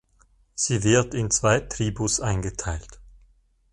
Sie 0.55 0.83
wird 0.83 1.13
in 1.13 1.29
zwei 1.29 1.59
Tribus 1.59 2.21
eingeteilt. 2.21 2.99